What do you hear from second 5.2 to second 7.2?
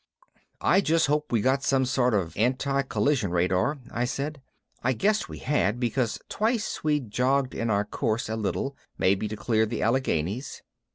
we had, because twice we'd